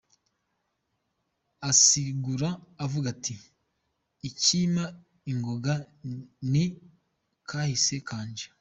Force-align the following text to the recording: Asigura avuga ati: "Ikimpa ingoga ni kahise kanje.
Asigura 1.69 2.49
avuga 2.85 3.07
ati: 3.15 3.33
"Ikimpa 4.29 4.85
ingoga 5.31 5.73
ni 6.51 6.65
kahise 7.49 7.95
kanje. 8.07 8.47